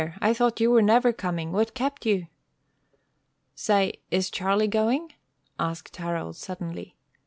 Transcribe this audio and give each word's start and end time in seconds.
I 0.19 0.33
thought 0.33 0.59
you 0.59 0.71
were 0.71 0.81
never 0.81 1.13
coming, 1.13 1.51
What 1.51 1.75
kept 1.75 2.07
you?" 2.07 2.25
"Say, 3.53 4.01
is 4.09 4.31
Charlie 4.31 4.67
going?" 4.67 5.13
asked 5.59 5.95
Harold, 5.97 6.37
suddenly. 6.37 6.95